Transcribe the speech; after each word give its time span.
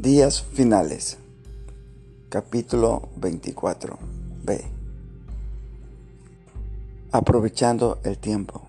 Días 0.00 0.40
finales. 0.40 1.18
Capítulo 2.30 3.10
24. 3.16 3.98
B. 4.44 4.64
Aprovechando 7.12 7.98
el 8.04 8.16
tiempo. 8.16 8.62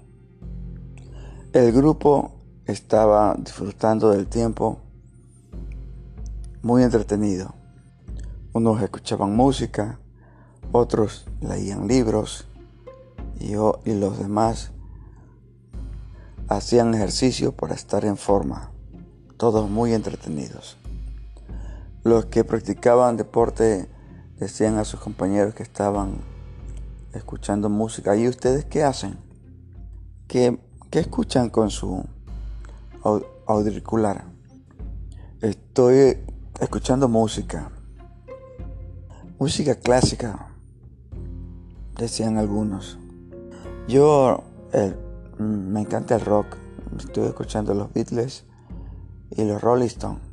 El 1.54 1.72
grupo 1.72 2.34
estaba 2.66 3.34
disfrutando 3.40 4.10
del 4.10 4.28
tiempo 4.28 4.80
muy 6.64 6.84
entretenido. 6.84 7.54
Unos 8.52 8.82
escuchaban 8.82 9.34
música, 9.34 10.00
otros 10.74 11.28
leían 11.40 11.88
libros 11.88 12.46
y, 13.40 13.54
y 13.54 13.94
los 13.96 14.20
demás 14.20 14.72
hacían 16.50 16.94
ejercicio 16.94 17.54
para 17.54 17.74
estar 17.74 18.04
en 18.04 18.18
forma, 18.18 18.74
todos 19.38 19.70
muy 19.70 19.94
entretenidos. 19.94 20.81
Los 22.04 22.26
que 22.26 22.44
practicaban 22.44 23.16
deporte 23.16 23.88
decían 24.40 24.78
a 24.78 24.86
sus 24.86 25.00
compañeros 25.00 25.54
que 25.54 25.62
estaban 25.62 26.16
escuchando 27.14 27.70
música. 27.70 28.16
¿Y 28.16 28.28
ustedes 28.28 28.66
qué 28.66 28.84
hacen? 28.84 29.20
¿Qué, 30.28 30.60
escuchan 30.92 31.50
con 31.50 31.70
su 31.70 32.04
auricular? 33.46 34.26
Estoy 35.42 36.18
escuchando 36.60 37.08
música. 37.08 37.70
Música 39.38 39.76
clásica, 39.76 40.48
decían 41.98 42.38
algunos. 42.38 42.98
Yo 43.88 44.44
me 45.38 45.82
encanta 45.82 46.16
el 46.16 46.22
rock. 46.22 46.58
Estoy 46.98 47.28
escuchando 47.28 47.76
los 47.76 47.94
Beatles 47.94 48.46
y 49.30 49.44
los 49.44 49.62
Rolling 49.62 49.86
Stones. 49.86 50.31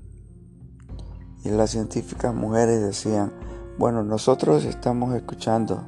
Las 1.50 1.70
científicas 1.70 2.34
mujeres 2.34 2.80
decían, 2.80 3.32
bueno, 3.78 4.02
nosotros 4.02 4.64
estamos 4.64 5.14
escuchando 5.14 5.84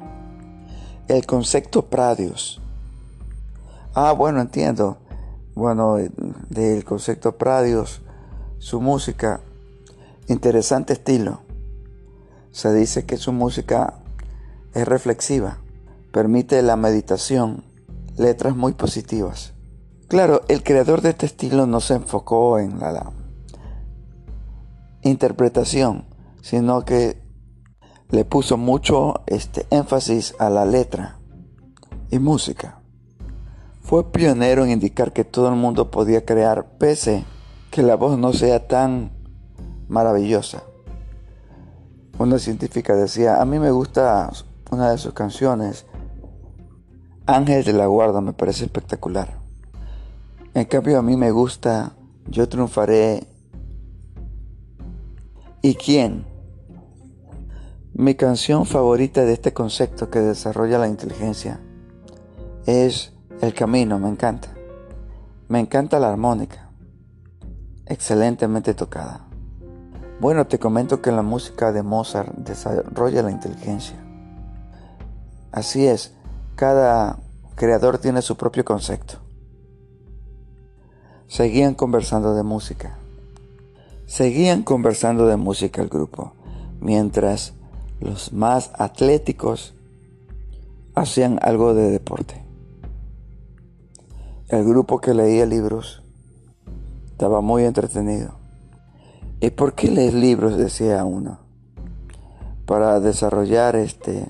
el 1.09 1.27
concepto 1.27 1.87
Pradios. 1.87 2.61
Ah, 3.95 4.13
bueno, 4.13 4.41
entiendo. 4.41 4.99
Bueno, 5.55 5.97
del 6.49 6.85
concepto 6.85 7.37
Pradios, 7.37 8.01
su 8.59 8.81
música, 8.81 9.41
interesante 10.29 10.93
estilo. 10.93 11.41
Se 12.53 12.73
dice 12.73 13.05
que 13.05 13.17
su 13.17 13.33
música 13.33 13.95
es 14.73 14.87
reflexiva, 14.87 15.59
permite 16.13 16.63
la 16.63 16.77
meditación, 16.77 17.65
letras 18.17 18.55
muy 18.55 18.73
positivas. 18.73 19.53
Claro, 20.07 20.43
el 20.49 20.63
creador 20.63 21.03
de 21.03 21.11
este 21.11 21.27
estilo 21.27 21.67
no 21.67 21.81
se 21.81 21.95
enfocó 21.95 22.59
en 22.59 22.79
la, 22.79 23.13
interpretación, 25.03 26.07
sino 26.43 26.85
que 26.85 27.21
le 28.11 28.25
puso 28.25 28.57
mucho 28.57 29.23
este, 29.27 29.67
énfasis 29.71 30.35
a 30.39 30.51
la 30.51 30.65
letra 30.65 31.19
y 32.11 32.19
música. 32.19 32.81
Fue 33.83 34.13
pionero 34.13 34.65
en 34.65 34.71
indicar 34.71 35.13
que 35.13 35.25
todo 35.25 35.49
el 35.49 35.57
mundo 35.57 35.91
podía 35.91 36.25
crear 36.25 36.77
pese 36.79 37.25
que 37.71 37.83
la 37.83 37.97
voz 37.97 38.19
no 38.19 38.33
sea 38.33 38.67
tan 38.67 39.13
maravillosa. 39.89 40.65
Una 42.19 42.39
científica 42.39 42.95
decía, 42.95 43.41
a 43.41 43.45
mí 43.45 43.59
me 43.59 43.71
gusta 43.71 44.31
una 44.71 44.91
de 44.91 44.99
sus 44.99 45.15
canciones, 45.15 45.87
Ángel 47.27 47.65
de 47.65 47.73
la 47.73 47.87
Guarda, 47.87 48.21
me 48.21 48.33
parece 48.33 48.65
espectacular. 48.65 49.39
En 50.53 50.65
cambio 50.65 50.99
a 50.99 51.03
mí 51.03 51.17
me 51.17 51.31
gusta 51.31 51.93
Yo 52.27 52.49
triunfaré 52.49 53.27
¿Y 55.63 55.75
quién? 55.75 56.25
Mi 57.93 58.15
canción 58.15 58.65
favorita 58.65 59.27
de 59.27 59.35
este 59.35 59.53
concepto 59.53 60.09
que 60.09 60.21
desarrolla 60.21 60.79
la 60.79 60.89
inteligencia 60.89 61.61
es 62.65 63.13
El 63.43 63.53
Camino, 63.53 63.99
me 63.99 64.09
encanta. 64.09 64.49
Me 65.49 65.61
encanta 65.61 65.99
la 65.99 66.09
armónica, 66.09 66.71
excelentemente 67.85 68.73
tocada. 68.73 69.27
Bueno, 70.19 70.47
te 70.47 70.59
comento 70.59 71.03
que 71.03 71.13
la 71.13 71.21
música 71.21 71.73
de 71.73 71.83
Mozart 71.83 72.35
desarrolla 72.37 73.23
la 73.23 73.31
inteligencia. 73.31 73.97
Así 75.53 75.87
es, 75.87 76.15
cada 76.55 77.19
creador 77.55 77.99
tiene 77.99 78.23
su 78.23 78.35
propio 78.39 78.65
concepto. 78.65 79.19
Seguían 81.27 81.75
conversando 81.75 82.33
de 82.35 82.45
música. 82.45 83.00
Seguían 84.11 84.65
conversando 84.65 85.29
de 85.29 85.37
música 85.37 85.81
el 85.81 85.89
grupo, 85.89 86.33
mientras 86.81 87.55
los 88.01 88.33
más 88.33 88.73
atléticos 88.77 89.73
hacían 90.97 91.39
algo 91.43 91.75
de 91.75 91.93
deporte. 91.93 92.45
El 94.49 94.65
grupo 94.65 95.01
que 95.01 95.15
leía 95.15 95.47
libros 95.47 96.03
estaba 97.13 97.41
muy 97.41 97.63
entretenido. 97.63 98.33
¿Y 99.41 99.51
por 99.51 99.75
qué 99.75 99.93
lees 99.93 100.13
libros? 100.13 100.57
decía 100.57 101.05
uno. 101.05 101.39
Para 102.67 102.99
desarrollar 102.99 103.77
este 103.77 104.29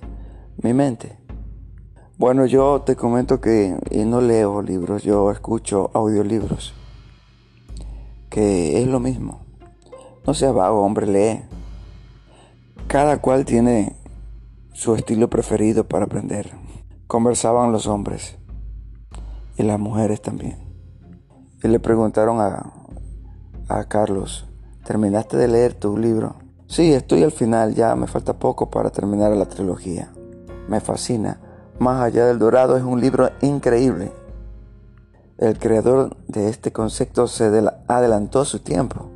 mi 0.62 0.74
mente. 0.74 1.16
Bueno, 2.18 2.44
yo 2.44 2.82
te 2.82 2.96
comento 2.96 3.40
que 3.40 3.78
no 4.04 4.20
leo 4.20 4.60
libros, 4.60 5.04
yo 5.04 5.30
escucho 5.30 5.90
audiolibros, 5.94 6.74
que 8.28 8.82
es 8.82 8.86
lo 8.86 9.00
mismo. 9.00 9.49
No 10.26 10.34
sea 10.34 10.52
vago, 10.52 10.84
hombre, 10.84 11.06
lee. 11.06 11.42
Cada 12.86 13.20
cual 13.20 13.44
tiene 13.44 13.96
su 14.74 14.94
estilo 14.94 15.30
preferido 15.30 15.84
para 15.84 16.04
aprender. 16.04 16.50
Conversaban 17.06 17.72
los 17.72 17.86
hombres 17.86 18.36
y 19.56 19.62
las 19.62 19.80
mujeres 19.80 20.20
también. 20.20 20.58
Y 21.62 21.68
le 21.68 21.80
preguntaron 21.80 22.40
a, 22.40 22.72
a 23.68 23.84
Carlos, 23.84 24.46
¿terminaste 24.84 25.36
de 25.36 25.48
leer 25.48 25.74
tu 25.74 25.96
libro? 25.96 26.36
Sí, 26.66 26.92
estoy 26.92 27.22
al 27.22 27.32
final, 27.32 27.74
ya 27.74 27.96
me 27.96 28.06
falta 28.06 28.38
poco 28.38 28.70
para 28.70 28.90
terminar 28.90 29.32
la 29.32 29.46
trilogía. 29.46 30.12
Me 30.68 30.80
fascina. 30.80 31.40
Más 31.78 32.02
allá 32.02 32.26
del 32.26 32.38
dorado 32.38 32.76
es 32.76 32.82
un 32.82 33.00
libro 33.00 33.30
increíble. 33.40 34.12
El 35.38 35.58
creador 35.58 36.16
de 36.28 36.50
este 36.50 36.72
concepto 36.72 37.26
se 37.26 37.46
adelantó 37.88 38.44
su 38.44 38.58
tiempo 38.58 39.10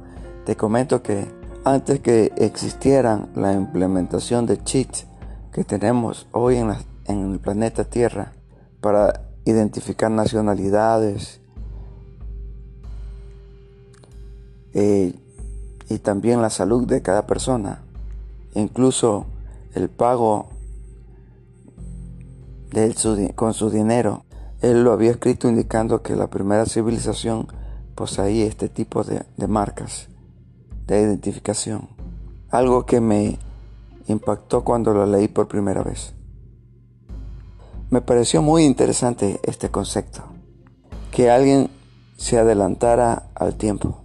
te 0.45 0.57
comento 0.57 1.03
que 1.03 1.27
antes 1.65 2.01
que 2.01 2.33
existieran 2.37 3.31
la 3.35 3.55
implementación 3.55 4.45
de 4.45 4.63
cheats 4.63 5.07
que 5.53 5.65
tenemos 5.65 6.27
hoy 6.33 6.57
en, 6.57 6.71
el 7.07 7.39
planeta 7.41 7.85
Tierra 7.85 8.33
para 8.81 9.29
identificar 9.47 10.11
nacionalidades 10.11 11.41
eh, 14.75 15.15
y 15.89 15.99
también 15.99 16.43
la 16.43 16.51
salud 16.51 16.87
de 16.87 17.01
cada 17.01 17.27
persona, 17.27 17.83
incluso 18.55 19.27
el 19.75 19.89
pago 19.89 20.49
con 23.37 23.55
su 23.55 23.71
dinero. 23.71 24.25
Él 24.61 24.83
lo 24.83 24.93
había 24.93 25.13
escrito 25.13 25.49
indicando 25.49 26.03
que 26.03 26.17
la 26.17 26.27
primera 26.29 26.67
civilización 26.67 27.47
poseía 27.95 28.47
este 28.47 28.69
tipo 28.69 29.05
de 29.05 29.47
marcas 29.47 30.09
de 30.87 31.01
identificación. 31.01 31.89
Algo 32.51 32.87
que 32.87 33.01
me 33.01 33.39
impactó 34.07 34.65
cuando 34.65 34.93
lo 34.93 35.07
leí 35.07 35.29
por 35.29 35.49
primera 35.49 35.83
vez. 35.83 36.15
Me 37.91 38.01
pareció 38.01 38.43
muy 38.43 38.65
interesante 38.65 39.41
este 39.45 39.71
concepto, 39.71 40.25
que 41.11 41.31
alguien 41.31 41.71
se 42.17 42.39
adelantara 42.39 43.31
al 43.35 43.55
tiempo. 43.55 44.05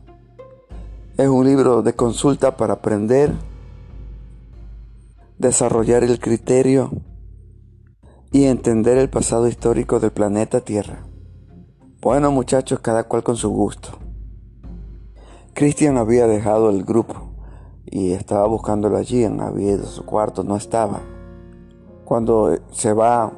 Es 1.17 1.27
un 1.27 1.45
libro 1.45 1.81
de 1.81 1.93
consulta 1.93 2.55
para 2.55 2.75
aprender, 2.75 3.33
desarrollar 5.37 6.03
el 6.03 6.19
criterio 6.19 6.91
y 8.31 8.45
entender 8.45 8.97
el 8.97 9.09
pasado 9.09 9.47
histórico 9.47 9.99
del 9.99 10.11
planeta 10.11 10.61
Tierra. 10.61 11.05
Bueno 12.01 12.31
muchachos, 12.31 12.79
cada 12.79 13.03
cual 13.03 13.23
con 13.23 13.35
su 13.35 13.49
gusto. 13.49 14.08
Cristian 15.53 15.97
había 15.97 16.27
dejado 16.27 16.69
el 16.69 16.83
grupo 16.83 17.15
y 17.85 18.11
estaba 18.11 18.47
buscándolo 18.47 18.97
allí, 18.97 19.23
había 19.25 19.73
ido 19.73 19.85
su 19.85 20.05
cuarto, 20.05 20.43
no 20.43 20.55
estaba. 20.55 21.01
Cuando 22.05 22.57
se 22.71 22.93
va 22.93 23.31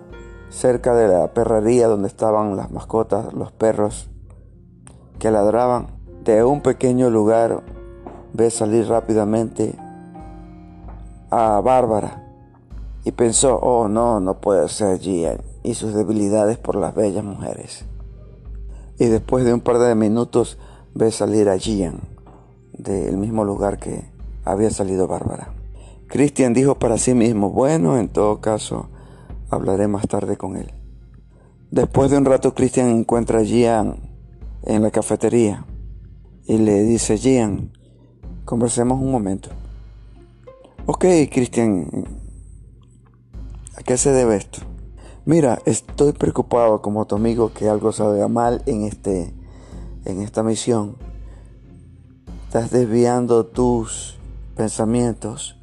cerca 0.49 0.93
de 0.93 1.07
la 1.07 1.33
perrería 1.33 1.87
donde 1.87 2.07
estaban 2.07 2.55
las 2.55 2.71
mascotas, 2.71 3.33
los 3.33 3.51
perros 3.51 4.09
que 5.19 5.31
ladraban, 5.31 5.87
de 6.23 6.43
un 6.43 6.61
pequeño 6.61 7.09
lugar 7.09 7.63
ve 8.33 8.49
salir 8.51 8.87
rápidamente 8.87 9.75
a 11.29 11.61
Bárbara 11.61 12.27
y 13.03 13.11
pensó, 13.11 13.57
oh 13.57 13.87
no, 13.87 14.19
no 14.19 14.39
puede 14.39 14.67
ser 14.69 14.89
allí 14.89 15.25
y 15.63 15.73
sus 15.73 15.93
debilidades 15.93 16.57
por 16.57 16.75
las 16.75 16.93
bellas 16.93 17.23
mujeres. 17.23 17.85
Y 18.99 19.05
después 19.05 19.45
de 19.45 19.53
un 19.53 19.61
par 19.61 19.79
de 19.79 19.95
minutos 19.95 20.59
ve 20.93 21.11
salir 21.11 21.49
a 21.49 21.57
Gian 21.57 21.99
del 22.73 23.17
mismo 23.17 23.43
lugar 23.43 23.77
que, 23.77 24.11
había 24.43 24.69
salido 24.69 25.07
Bárbara. 25.07 25.53
Christian 26.07 26.53
dijo 26.53 26.75
para 26.75 26.97
sí 26.97 27.13
mismo, 27.13 27.51
bueno, 27.51 27.97
en 27.97 28.09
todo 28.09 28.41
caso, 28.41 28.89
hablaré 29.49 29.87
más 29.87 30.07
tarde 30.07 30.37
con 30.37 30.57
él. 30.57 30.71
Después 31.69 32.11
de 32.11 32.17
un 32.17 32.25
rato, 32.25 32.53
Christian 32.53 32.89
encuentra 32.89 33.39
a 33.39 33.43
Gian 33.43 33.95
en 34.63 34.83
la 34.83 34.91
cafetería 34.91 35.65
y 36.45 36.57
le 36.57 36.83
dice, 36.83 37.17
Gian, 37.17 37.71
conversemos 38.45 38.99
un 38.99 39.11
momento. 39.11 39.49
Ok, 40.85 41.05
Christian, 41.31 41.87
¿a 43.77 43.83
qué 43.83 43.97
se 43.97 44.11
debe 44.11 44.35
esto? 44.35 44.59
Mira, 45.23 45.59
estoy 45.65 46.11
preocupado 46.13 46.81
como 46.81 47.05
tu 47.05 47.15
amigo 47.15 47.53
que 47.53 47.69
algo 47.69 47.91
salga 47.91 48.27
mal 48.27 48.63
en, 48.65 48.83
este, 48.83 49.33
en 50.05 50.21
esta 50.21 50.43
misión. 50.43 50.97
Estás 52.45 52.71
desviando 52.71 53.45
tus 53.45 54.17
pensamientos. 54.55 55.57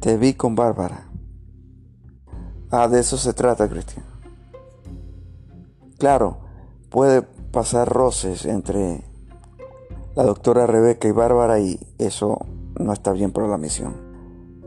Te 0.00 0.16
vi 0.16 0.34
con 0.34 0.54
Bárbara. 0.54 1.08
Ah, 2.70 2.88
de 2.88 3.00
eso 3.00 3.16
se 3.16 3.32
trata, 3.34 3.68
Cristian. 3.68 4.04
Claro, 5.98 6.38
puede 6.90 7.22
pasar 7.22 7.88
roces 7.88 8.46
entre 8.46 9.04
la 10.14 10.24
doctora 10.24 10.66
Rebeca 10.66 11.08
y 11.08 11.12
Bárbara 11.12 11.60
y 11.60 11.78
eso 11.98 12.46
no 12.78 12.92
está 12.92 13.12
bien 13.12 13.32
para 13.32 13.48
la 13.48 13.58
misión. 13.58 13.94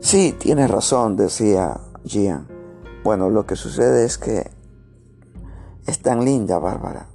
Sí, 0.00 0.34
tienes 0.38 0.70
razón, 0.70 1.16
decía 1.16 1.80
Gian. 2.04 2.46
Bueno, 3.02 3.30
lo 3.30 3.46
que 3.46 3.56
sucede 3.56 4.04
es 4.04 4.18
que 4.18 4.50
es 5.86 6.00
tan 6.00 6.24
linda, 6.24 6.58
Bárbara. 6.58 7.08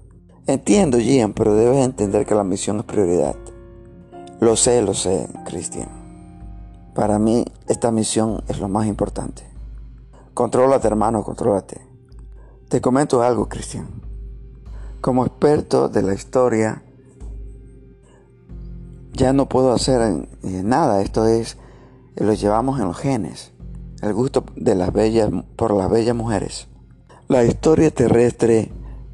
Entiendo, 0.48 1.00
Gian, 1.00 1.34
pero 1.34 1.54
debes 1.54 1.86
entender 1.86 2.26
que 2.26 2.36
la 2.36 2.44
misión 2.44 2.80
es 2.80 2.86
prioridad. 2.86 3.36
Lo 4.40 4.56
sé, 4.56 4.82
lo 4.82 4.94
sé, 4.94 5.28
Cristian. 5.46 5.90
Para 6.96 7.20
mí, 7.20 7.46
esta 7.68 7.92
misión 7.92 8.44
es 8.48 8.60
lo 8.60 8.68
más 8.68 8.88
importante. 8.88 9.44
Contrólate, 10.34 10.88
hermano, 10.88 11.24
contrólate. 11.24 11.82
Te 12.70 12.82
comento 12.82 13.22
algo, 13.22 13.48
Cristian. 13.48 13.88
Como 15.00 15.26
experto 15.26 15.90
de 15.90 16.02
la 16.04 16.14
historia, 16.14 16.84
ya 19.14 19.34
no 19.34 19.48
puedo 19.48 19.74
hacer 19.74 20.28
nada. 20.42 21.02
Esto 21.02 21.28
es, 21.28 21.58
lo 22.16 22.34
llevamos 22.34 22.80
en 22.80 22.88
los 22.88 22.98
genes 22.98 23.52
el 24.02 24.14
gusto 24.14 24.44
de 24.56 24.76
las 24.76 24.92
bellas 24.92 25.30
por 25.56 25.74
las 25.74 25.90
bellas 25.90 26.16
mujeres. 26.16 26.68
La 27.28 27.44
historia 27.44 27.92
terrestre 27.92 28.72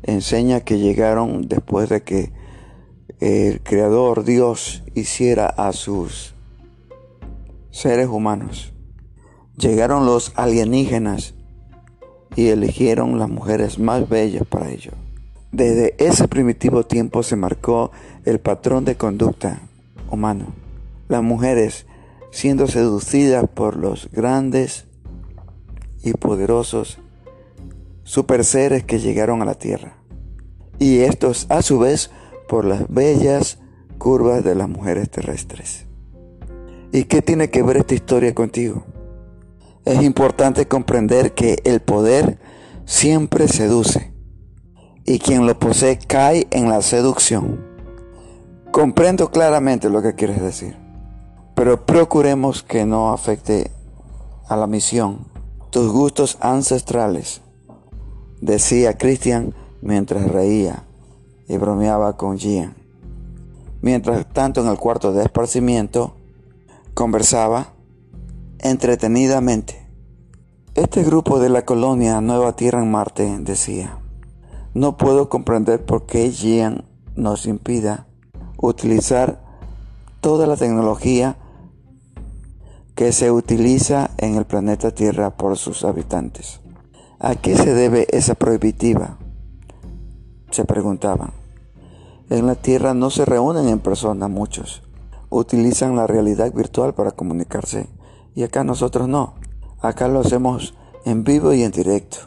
enseña 0.07 0.61
que 0.61 0.79
llegaron 0.79 1.47
después 1.47 1.89
de 1.89 2.01
que 2.01 2.31
el 3.19 3.61
creador 3.61 4.23
Dios 4.23 4.83
hiciera 4.95 5.45
a 5.45 5.71
sus 5.73 6.33
seres 7.69 8.07
humanos. 8.07 8.73
Llegaron 9.57 10.05
los 10.05 10.33
alienígenas 10.35 11.35
y 12.35 12.47
eligieron 12.47 13.19
las 13.19 13.29
mujeres 13.29 13.79
más 13.79 14.07
bellas 14.07 14.43
para 14.47 14.69
ello. 14.69 14.91
Desde 15.51 15.95
ese 15.97 16.27
primitivo 16.27 16.85
tiempo 16.85 17.23
se 17.23 17.35
marcó 17.35 17.91
el 18.25 18.39
patrón 18.39 18.85
de 18.85 18.95
conducta 18.95 19.61
humano. 20.11 20.53
Las 21.07 21.23
mujeres 21.23 21.85
siendo 22.31 22.67
seducida 22.67 23.43
por 23.43 23.77
los 23.77 24.09
grandes 24.11 24.85
y 26.03 26.13
poderosos 26.13 26.99
super 28.03 28.45
seres 28.45 28.83
que 28.83 28.99
llegaron 28.99 29.41
a 29.41 29.45
la 29.45 29.55
tierra. 29.55 29.96
Y 30.79 30.99
estos 30.99 31.47
a 31.49 31.61
su 31.61 31.79
vez 31.79 32.11
por 32.47 32.65
las 32.65 32.87
bellas 32.87 33.59
curvas 33.97 34.43
de 34.43 34.55
las 34.55 34.69
mujeres 34.69 35.09
terrestres. 35.09 35.85
¿Y 36.91 37.05
qué 37.05 37.21
tiene 37.21 37.49
que 37.49 37.63
ver 37.63 37.77
esta 37.77 37.95
historia 37.95 38.33
contigo? 38.33 38.85
Es 39.85 40.01
importante 40.01 40.67
comprender 40.67 41.33
que 41.33 41.59
el 41.63 41.81
poder 41.81 42.39
siempre 42.85 43.47
seduce 43.47 44.13
y 45.05 45.19
quien 45.19 45.45
lo 45.45 45.57
posee 45.57 45.97
cae 45.97 46.47
en 46.51 46.69
la 46.69 46.81
seducción. 46.81 47.65
Comprendo 48.71 49.31
claramente 49.31 49.89
lo 49.89 50.01
que 50.01 50.15
quieres 50.15 50.41
decir 50.41 50.87
pero 51.57 51.87
procuremos 51.87 52.61
que 52.61 52.85
no 52.85 53.11
afecte 53.11 53.71
a 54.47 54.55
la 54.55 54.67
misión, 54.67 55.25
tus 55.71 55.91
gustos 55.91 56.37
ancestrales, 56.39 57.41
decía 58.41 58.95
Christian 58.95 59.55
mientras 59.87 60.29
reía 60.29 60.83
y 61.47 61.55
bromeaba 61.55 62.17
con 62.17 62.37
Gian. 62.37 62.75
Mientras 63.81 64.27
tanto 64.33 64.61
en 64.61 64.67
el 64.67 64.77
cuarto 64.77 65.13
de 65.13 65.23
esparcimiento 65.23 66.13
conversaba 66.93 67.69
entretenidamente. 68.59 69.87
Este 70.75 71.03
grupo 71.03 71.39
de 71.39 71.47
la 71.47 71.63
colonia 71.63 72.19
Nueva 72.19 72.57
Tierra 72.57 72.83
en 72.83 72.91
Marte 72.91 73.37
decía, 73.39 73.97
no 74.73 74.97
puedo 74.97 75.29
comprender 75.29 75.85
por 75.85 76.05
qué 76.05 76.31
Gian 76.31 76.83
nos 77.15 77.45
impida 77.45 78.07
utilizar 78.57 79.41
toda 80.19 80.47
la 80.47 80.57
tecnología 80.57 81.37
que 82.93 83.13
se 83.13 83.31
utiliza 83.31 84.11
en 84.17 84.35
el 84.35 84.43
planeta 84.43 84.91
Tierra 84.91 85.37
por 85.37 85.57
sus 85.57 85.85
habitantes. 85.85 86.59
¿A 87.19 87.35
qué 87.35 87.55
se 87.55 87.73
debe 87.73 88.05
esa 88.11 88.35
prohibitiva? 88.35 89.17
Se 90.51 90.65
preguntaban. 90.65 91.31
En 92.29 92.47
la 92.47 92.55
Tierra 92.55 92.93
no 92.93 93.09
se 93.09 93.25
reúnen 93.25 93.67
en 93.67 93.79
persona 93.79 94.27
muchos. 94.27 94.83
Utilizan 95.29 95.95
la 95.95 96.07
realidad 96.07 96.53
virtual 96.53 96.93
para 96.93 97.11
comunicarse. 97.11 97.87
Y 98.35 98.43
acá 98.43 98.63
nosotros 98.63 99.07
no. 99.07 99.35
Acá 99.81 100.07
lo 100.07 100.19
hacemos 100.19 100.73
en 101.05 101.23
vivo 101.23 101.53
y 101.53 101.63
en 101.63 101.71
directo. 101.71 102.17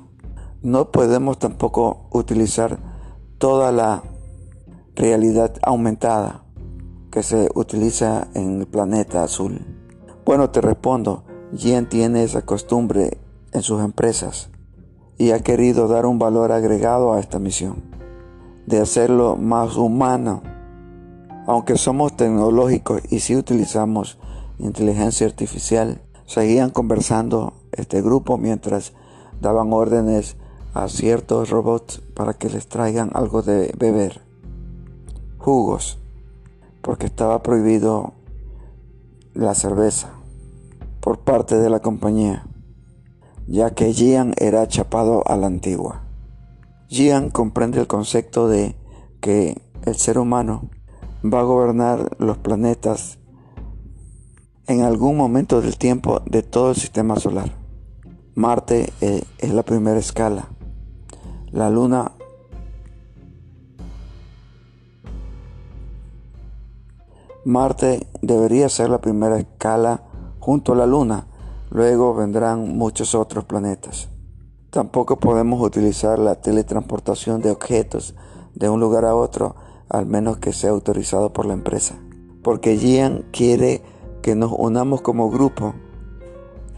No 0.62 0.90
podemos 0.90 1.38
tampoco 1.38 2.08
utilizar 2.11 2.78
toda 3.38 3.72
la 3.72 4.02
realidad 4.94 5.55
aumentada 5.62 6.44
que 7.11 7.23
se 7.23 7.49
utiliza 7.55 8.28
en 8.34 8.61
el 8.61 8.66
planeta 8.66 9.25
azul. 9.25 9.61
Bueno, 10.25 10.50
te 10.50 10.61
respondo, 10.61 11.25
Jen 11.56 11.88
tiene 11.88 12.23
esa 12.23 12.43
costumbre 12.43 13.19
en 13.52 13.62
sus 13.62 13.82
empresas 13.82 14.50
y 15.19 15.32
ha 15.32 15.40
querido 15.40 15.88
dar 15.88 16.06
un 16.06 16.19
valor 16.19 16.52
agregado 16.52 17.12
a 17.12 17.20
esta 17.20 17.38
misión, 17.38 17.82
de 18.67 18.81
hacerlo 18.81 19.37
más 19.37 19.77
humano. 19.77 20.43
Aunque 21.47 21.76
somos 21.76 22.17
tecnológicos 22.17 23.02
y 23.11 23.21
si 23.21 23.37
utilizamos 23.37 24.19
inteligencia 24.59 25.26
artificial, 25.26 26.02
seguían 26.26 26.71
conversando 26.71 27.55
este 27.73 28.02
grupo 28.02 28.38
mientras 28.38 28.93
daban 29.40 29.73
órdenes 29.73 30.37
a 30.75 30.88
ciertos 30.88 31.50
robots 31.50 32.00
para 32.14 32.35
que 32.35 32.49
les 32.49 32.69
traigan 32.69 33.11
algo 33.14 33.43
de 33.43 33.75
beber, 33.76 34.23
jugos, 35.38 35.99
porque 36.83 37.07
estaba 37.07 37.43
prohibido 37.43 38.12
la 39.35 39.55
cerveza 39.55 40.11
por 41.00 41.21
parte 41.21 41.57
de 41.57 41.71
la 41.71 41.81
compañía, 41.81 42.47
ya 43.47 43.71
que 43.71 43.93
Gian 43.93 44.35
era 44.37 44.69
chapado 44.69 45.23
a 45.26 45.37
la 45.37 45.47
antigua. 45.47 46.10
Gian 46.90 47.30
comprende 47.30 47.78
el 47.78 47.87
concepto 47.87 48.49
de 48.49 48.75
que 49.20 49.62
el 49.85 49.94
ser 49.94 50.18
humano 50.18 50.70
va 51.25 51.38
a 51.38 51.44
gobernar 51.44 52.16
los 52.18 52.37
planetas 52.38 53.20
en 54.66 54.82
algún 54.82 55.16
momento 55.16 55.61
del 55.61 55.78
tiempo 55.78 56.20
de 56.26 56.42
todo 56.42 56.70
el 56.70 56.76
sistema 56.76 57.14
solar. 57.14 57.52
Marte 58.35 58.92
eh, 59.00 59.23
es 59.38 59.54
la 59.54 59.62
primera 59.62 60.00
escala. 60.00 60.49
La 61.52 61.70
Luna 61.70 62.11
Marte 67.44 68.09
debería 68.20 68.68
ser 68.68 68.90
la 68.90 69.00
primera 69.00 69.38
escala 69.38 70.02
junto 70.40 70.73
a 70.73 70.76
la 70.76 70.87
Luna. 70.87 71.28
Luego 71.70 72.14
vendrán 72.16 72.76
muchos 72.76 73.14
otros 73.14 73.44
planetas. 73.44 74.09
Tampoco 74.71 75.19
podemos 75.19 75.61
utilizar 75.61 76.19
la 76.19 76.41
teletransportación 76.41 77.41
de 77.43 77.50
objetos 77.50 78.15
de 78.55 78.69
un 78.69 78.81
lugar 78.81 79.05
a 79.05 79.15
otro, 79.15 79.57
al 79.89 80.07
menos 80.07 80.39
que 80.39 80.53
sea 80.53 80.71
autorizado 80.71 81.33
por 81.33 81.47
la 81.47 81.55
empresa. 81.55 81.99
Porque 82.43 82.77
Gian 82.77 83.25
quiere 83.33 83.83
que 84.23 84.35
nos 84.35 84.53
unamos 84.57 85.03
como 85.03 85.31
grupo, 85.31 85.75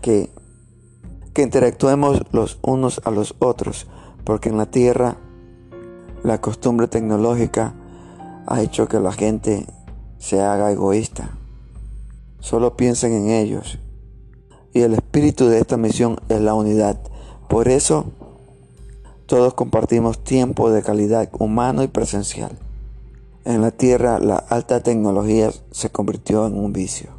que, 0.01 0.31
que 1.35 1.43
interactuemos 1.43 2.23
los 2.33 2.59
unos 2.63 3.01
a 3.05 3.11
los 3.11 3.35
otros, 3.39 3.87
porque 4.25 4.49
en 4.49 4.57
la 4.57 4.67
Tierra 4.67 5.17
la 6.23 6.41
costumbre 6.41 6.89
tecnológica 6.89 7.75
ha 8.47 8.63
hecho 8.63 8.89
que 8.89 9.01
la 9.01 9.13
gente 9.13 9.67
se 10.19 10.41
haga 10.41 10.73
egoísta 10.73 11.39
solo 12.43 12.77
piensen 12.77 13.13
en 13.13 13.31
ellos. 13.31 13.79
Y 14.75 14.81
el 14.81 14.95
espíritu 14.95 15.47
de 15.47 15.61
esta 15.61 15.77
misión 15.77 16.19
es 16.29 16.41
la 16.41 16.55
unidad. 16.55 16.99
Por 17.53 17.69
eso, 17.69 18.07
todos 19.27 19.53
compartimos 19.53 20.25
tiempo 20.25 20.71
de 20.71 20.83
calidad 20.83 21.29
humano 21.39 21.83
y 21.83 21.87
presencial. 21.87 22.59
En 23.45 23.61
la 23.61 23.73
Tierra 23.73 24.19
la 24.21 24.37
alta 24.37 24.83
tecnología 24.83 25.51
se 25.71 25.91
convirtió 25.91 26.47
en 26.47 26.57
un 26.57 26.73
vicio. 26.73 27.11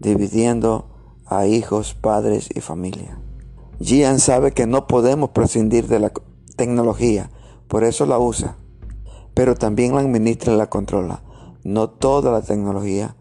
dividiendo 0.00 0.88
a 1.24 1.46
hijos, 1.46 1.94
padres 1.94 2.48
y 2.52 2.60
familia. 2.60 3.20
Gian 3.78 4.18
sabe 4.18 4.50
que 4.50 4.66
no 4.66 4.88
podemos 4.88 5.30
prescindir 5.30 5.86
de 5.86 6.00
la 6.00 6.12
tecnología, 6.56 7.30
por 7.68 7.84
eso 7.84 8.06
la 8.06 8.18
usa, 8.18 8.56
pero 9.34 9.54
también 9.54 9.94
la 9.94 10.00
administra 10.00 10.52
y 10.52 10.56
la 10.56 10.68
controla. 10.68 11.22
No 11.62 11.90
toda 11.90 12.32
la 12.32 12.42
tecnología 12.42 13.14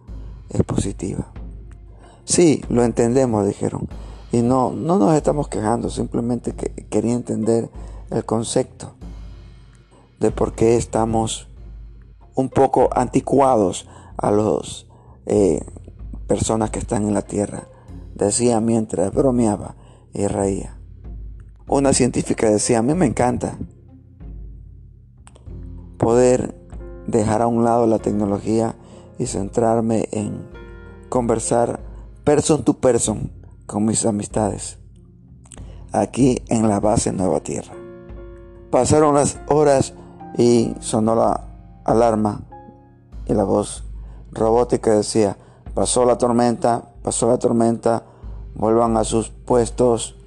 es 0.49 0.63
positiva. 0.63 1.31
Sí, 2.23 2.63
lo 2.69 2.83
entendemos, 2.83 3.45
dijeron. 3.45 3.87
Y 4.35 4.41
no, 4.41 4.71
no 4.71 4.99
nos 4.99 5.15
estamos 5.15 5.47
quejando, 5.47 5.89
simplemente 5.89 6.51
que 6.51 6.69
quería 6.89 7.13
entender 7.13 7.69
el 8.11 8.25
concepto 8.25 8.95
de 10.19 10.29
por 10.29 10.51
qué 10.51 10.75
estamos 10.75 11.47
un 12.35 12.49
poco 12.49 12.89
anticuados 12.91 13.87
a 14.17 14.31
las 14.31 14.87
eh, 15.25 15.61
personas 16.27 16.69
que 16.69 16.79
están 16.79 17.07
en 17.07 17.13
la 17.13 17.21
tierra. 17.21 17.69
Decía 18.13 18.59
mientras 18.59 19.13
bromeaba 19.13 19.77
y 20.13 20.27
reía. 20.27 20.81
Una 21.69 21.93
científica 21.93 22.49
decía, 22.49 22.79
a 22.79 22.81
mí 22.81 22.93
me 22.93 23.05
encanta 23.05 23.57
poder 25.97 26.59
dejar 27.07 27.41
a 27.41 27.47
un 27.47 27.63
lado 27.63 27.87
la 27.87 27.99
tecnología 27.99 28.75
y 29.17 29.27
centrarme 29.27 30.09
en 30.11 30.45
conversar 31.07 31.79
person 32.25 32.65
to 32.65 32.73
person 32.73 33.31
con 33.65 33.85
mis 33.85 34.05
amistades 34.05 34.79
aquí 35.91 36.43
en 36.49 36.67
la 36.67 36.79
base 36.79 37.11
Nueva 37.11 37.39
Tierra. 37.39 37.73
Pasaron 38.71 39.15
las 39.15 39.39
horas 39.47 39.93
y 40.37 40.75
sonó 40.79 41.15
la 41.15 41.47
alarma 41.85 42.41
y 43.25 43.33
la 43.33 43.43
voz 43.43 43.83
robótica 44.31 44.91
decía, 44.91 45.37
pasó 45.73 46.05
la 46.05 46.17
tormenta, 46.17 46.91
pasó 47.03 47.27
la 47.27 47.37
tormenta, 47.37 48.03
vuelvan 48.55 48.97
a 48.97 49.03
sus 49.03 49.29
puestos, 49.29 50.17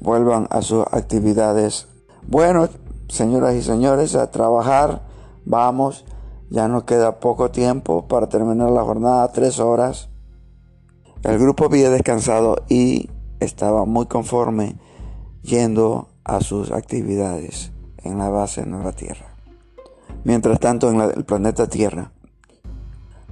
vuelvan 0.00 0.46
a 0.50 0.62
sus 0.62 0.84
actividades. 0.92 1.88
Bueno, 2.26 2.68
señoras 3.08 3.54
y 3.54 3.62
señores, 3.62 4.14
a 4.14 4.30
trabajar, 4.30 5.02
vamos, 5.44 6.04
ya 6.50 6.68
nos 6.68 6.84
queda 6.84 7.20
poco 7.20 7.50
tiempo 7.50 8.06
para 8.06 8.28
terminar 8.28 8.70
la 8.70 8.82
jornada, 8.82 9.32
tres 9.32 9.58
horas. 9.58 10.10
El 11.24 11.38
grupo 11.38 11.64
había 11.64 11.88
descansado 11.88 12.64
y 12.68 13.08
estaba 13.40 13.86
muy 13.86 14.04
conforme 14.04 14.76
yendo 15.42 16.08
a 16.22 16.42
sus 16.42 16.70
actividades 16.70 17.72
en 18.02 18.18
la 18.18 18.28
base 18.28 18.60
de 18.60 18.66
Nueva 18.66 18.92
Tierra. 18.92 19.34
Mientras 20.24 20.60
tanto, 20.60 20.90
en 20.90 21.00
el 21.00 21.24
planeta 21.24 21.66
Tierra, 21.66 22.12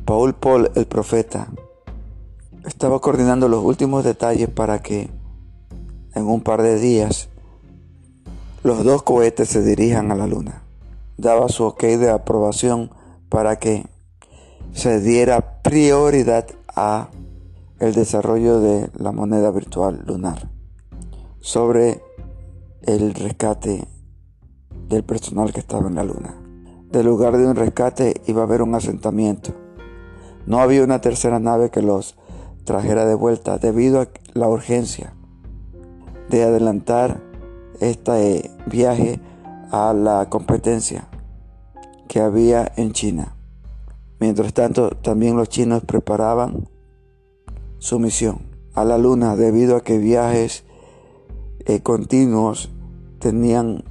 Paul 0.06 0.34
Paul, 0.34 0.70
el 0.75 0.87
profeta, 0.87 1.49
estaba 2.64 2.99
coordinando 2.99 3.46
los 3.49 3.62
últimos 3.62 4.04
detalles 4.04 4.49
para 4.49 4.80
que 4.80 5.11
en 6.14 6.26
un 6.26 6.40
par 6.40 6.62
de 6.62 6.78
días 6.78 7.28
los 8.62 8.84
dos 8.84 9.02
cohetes 9.02 9.50
se 9.50 9.62
dirijan 9.62 10.11
a 10.11 10.14
la 10.14 10.26
Luna. 10.26 10.62
Daba 11.18 11.50
su 11.50 11.64
ok 11.64 11.82
de 11.82 12.08
aprobación 12.08 12.90
para 13.28 13.58
que 13.58 13.84
se 14.72 14.99
diera 15.00 15.61
prioridad 15.62 16.46
a 16.75 17.11
el 17.83 17.95
desarrollo 17.95 18.61
de 18.61 18.91
la 18.95 19.11
moneda 19.11 19.51
virtual 19.51 20.05
lunar, 20.07 20.49
sobre 21.41 22.01
el 22.83 23.12
rescate 23.12 23.89
del 24.89 25.03
personal 25.03 25.53
que 25.53 25.59
estaba 25.59 25.89
en 25.89 25.97
la 25.97 26.05
luna. 26.05 26.41
Del 26.93 27.07
lugar 27.07 27.37
de 27.37 27.45
un 27.45 27.57
rescate 27.57 28.23
iba 28.29 28.43
a 28.43 28.45
haber 28.45 28.62
un 28.62 28.77
asentamiento. 28.77 29.53
No 30.47 30.61
había 30.61 30.85
una 30.85 31.01
tercera 31.01 31.41
nave 31.41 31.71
que 31.71 31.83
los 31.83 32.17
trajera 32.62 33.05
de 33.05 33.17
vuelta 33.17 33.59
debido 33.59 34.01
a 34.01 34.09
la 34.33 34.49
urgencia 34.49 35.17
de 36.31 36.45
adelantar 36.45 37.21
este 37.81 38.49
viaje 38.67 39.19
a 39.73 39.93
la 39.93 40.29
competencia 40.31 41.09
que 42.07 42.21
había 42.21 42.71
en 42.77 42.93
China. 42.93 43.35
Mientras 44.21 44.55
tanto, 44.55 44.91
también 44.91 45.37
los 45.37 45.49
chinos 45.49 45.83
preparaban 45.85 46.69
su 47.83 47.99
misión 47.99 48.43
a 48.75 48.85
la 48.85 48.97
luna 48.97 49.35
debido 49.35 49.75
a 49.75 49.83
que 49.83 49.99
viajes 49.99 50.62
eh, 51.67 51.81
continuos 51.81 52.71
tenían 53.19 53.83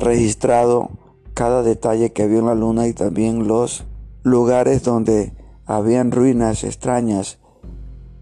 registrado 0.00 0.90
cada 1.32 1.62
detalle 1.62 2.12
que 2.12 2.24
había 2.24 2.40
en 2.40 2.46
la 2.46 2.56
luna 2.56 2.88
y 2.88 2.92
también 2.92 3.46
los 3.46 3.84
lugares 4.24 4.82
donde 4.82 5.32
habían 5.64 6.10
ruinas 6.10 6.64
extrañas 6.64 7.38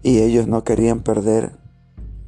y 0.03 0.19
ellos 0.19 0.47
no 0.47 0.63
querían 0.63 0.99
perder 0.99 1.57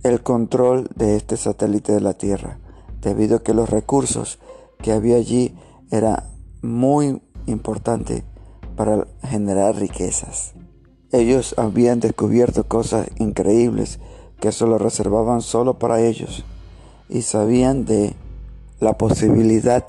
el 0.02 0.24
control 0.24 0.90
de 0.96 1.18
este 1.18 1.38
satélite 1.38 1.94
de 1.94 2.02
la 2.02 2.16
Tierra 2.16 2.58
debido 3.00 3.38
a 3.38 3.44
que 3.44 3.54
los 3.54 3.70
recursos 3.70 4.40
que 4.82 4.92
había 4.92 5.18
allí 5.18 5.56
era 5.92 6.32
muy 6.64 7.22
importante 7.46 8.24
para 8.76 9.06
generar 9.22 9.76
riquezas. 9.76 10.56
Ellos 11.12 11.56
habían 11.58 12.02
descubierto 12.02 12.66
cosas 12.68 13.10
increíbles 13.18 14.00
que 14.42 14.52
solo 14.52 14.78
reservaban 14.78 15.42
solo 15.42 15.80
para 15.80 16.02
ellos 16.02 16.44
y 17.08 17.22
sabían 17.22 17.86
de 17.86 18.14
la 18.80 18.98
posibilidad 18.98 19.86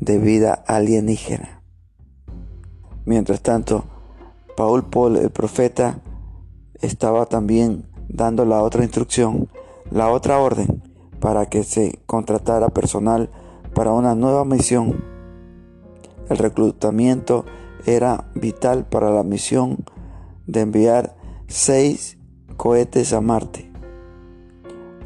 de 0.00 0.18
vida 0.18 0.64
alienígena. 0.66 1.62
Mientras 3.04 3.42
tanto, 3.42 3.84
Paul 4.56 4.84
Paul, 4.84 5.16
el 5.16 5.30
profeta, 5.30 6.00
estaba 6.80 7.26
también 7.26 7.84
dando 8.08 8.44
la 8.44 8.62
otra 8.62 8.82
instrucción, 8.82 9.48
la 9.90 10.10
otra 10.10 10.38
orden, 10.38 10.82
para 11.20 11.46
que 11.46 11.64
se 11.64 12.00
contratara 12.06 12.68
personal 12.68 13.30
para 13.74 13.92
una 13.92 14.14
nueva 14.14 14.44
misión. 14.44 15.04
El 16.28 16.38
reclutamiento 16.38 17.44
era 17.86 18.24
vital 18.34 18.86
para 18.86 19.10
la 19.10 19.22
misión 19.22 19.84
de 20.46 20.60
enviar 20.60 21.16
seis 21.48 22.18
cohetes 22.56 23.12
a 23.12 23.20
Marte, 23.20 23.70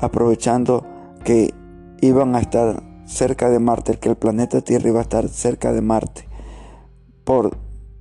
aprovechando 0.01 0.87
que 1.25 1.55
iban 2.01 2.35
a 2.35 2.41
estar 2.41 2.83
cerca 3.07 3.51
de 3.51 3.59
Marte, 3.59 3.99
que 3.99 4.11
el 4.11 4.17
planeta 4.17 4.61
Tierra 4.61 4.89
iba 4.89 5.01
a 5.01 5.03
estar 5.03 5.29
cerca 5.29 5.73
de 5.73 5.81
Marte 5.81 6.29
por 7.25 7.57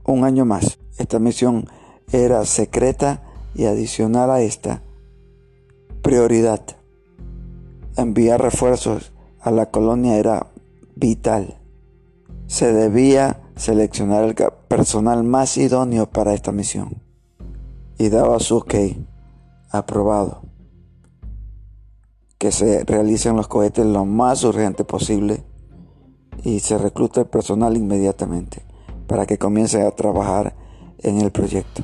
un 0.05 0.23
año 0.23 0.45
más. 0.45 0.79
Esta 0.97 1.19
misión 1.19 1.67
era 2.11 2.45
secreta 2.45 3.23
y 3.53 3.65
adicional 3.65 4.29
a 4.31 4.41
esta 4.41 4.83
prioridad. 6.01 6.61
Enviar 7.97 8.41
refuerzos 8.41 9.13
a 9.39 9.51
la 9.51 9.71
colonia 9.71 10.17
era 10.17 10.47
vital. 10.95 11.59
Se 12.47 12.73
debía 12.73 13.41
seleccionar 13.55 14.23
el 14.23 14.35
personal 14.67 15.23
más 15.23 15.57
idóneo 15.57 16.07
para 16.07 16.33
esta 16.33 16.51
misión 16.51 17.04
y 17.97 18.09
daba 18.09 18.39
su 18.39 18.57
ok 18.57 18.75
aprobado. 19.71 20.41
Que 22.37 22.51
se 22.51 22.83
realicen 22.83 23.35
los 23.35 23.47
cohetes 23.47 23.85
lo 23.85 24.05
más 24.05 24.43
urgente 24.43 24.83
posible 24.83 25.43
y 26.43 26.59
se 26.59 26.77
recluta 26.77 27.21
el 27.21 27.27
personal 27.27 27.75
inmediatamente 27.77 28.63
para 29.07 29.25
que 29.25 29.37
comience 29.37 29.81
a 29.81 29.91
trabajar 29.91 30.55
en 30.99 31.21
el 31.21 31.31
proyecto. 31.31 31.83